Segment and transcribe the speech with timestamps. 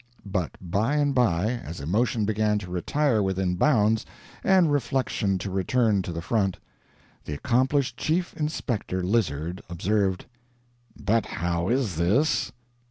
[0.25, 4.03] But by and by, as emotion began to retire within bounds,
[4.43, 6.57] and reflection to return to the front,
[7.25, 10.25] the accomplished Chief Inspector Lizard observed:
[10.97, 12.51] "But how is this?